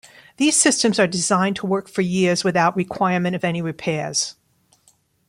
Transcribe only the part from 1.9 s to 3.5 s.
years without requirement of